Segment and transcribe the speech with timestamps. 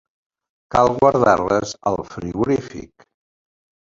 [0.75, 3.05] Cal guardar-les al frigorífic.